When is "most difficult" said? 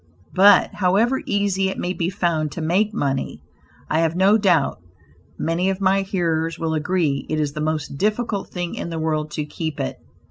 7.61-8.49